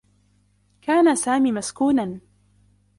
كان 0.81 1.15
سامي 1.15 1.51
مسكونا. 1.51 2.19